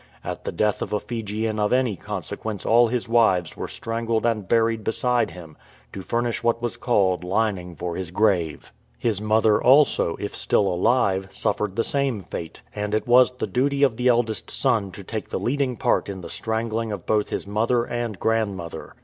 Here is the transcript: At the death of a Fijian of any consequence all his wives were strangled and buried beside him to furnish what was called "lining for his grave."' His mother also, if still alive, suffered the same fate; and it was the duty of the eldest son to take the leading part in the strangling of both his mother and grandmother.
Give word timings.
At 0.23 0.45
the 0.45 0.51
death 0.51 0.81
of 0.81 0.93
a 0.93 0.99
Fijian 0.99 1.59
of 1.59 1.71
any 1.71 1.95
consequence 1.95 2.65
all 2.65 2.87
his 2.87 3.07
wives 3.07 3.55
were 3.55 3.67
strangled 3.67 4.25
and 4.25 4.47
buried 4.47 4.83
beside 4.83 5.29
him 5.29 5.55
to 5.93 6.01
furnish 6.01 6.41
what 6.41 6.59
was 6.59 6.75
called 6.75 7.23
"lining 7.23 7.75
for 7.75 7.95
his 7.95 8.09
grave."' 8.09 8.71
His 8.97 9.21
mother 9.21 9.61
also, 9.61 10.15
if 10.15 10.35
still 10.35 10.67
alive, 10.67 11.27
suffered 11.31 11.75
the 11.75 11.83
same 11.83 12.23
fate; 12.23 12.63
and 12.73 12.95
it 12.95 13.07
was 13.07 13.33
the 13.33 13.45
duty 13.45 13.83
of 13.83 13.95
the 13.97 14.07
eldest 14.07 14.49
son 14.49 14.89
to 14.93 15.03
take 15.03 15.29
the 15.29 15.39
leading 15.39 15.77
part 15.77 16.09
in 16.09 16.21
the 16.21 16.31
strangling 16.31 16.91
of 16.91 17.05
both 17.05 17.29
his 17.29 17.45
mother 17.45 17.85
and 17.85 18.17
grandmother. 18.17 18.95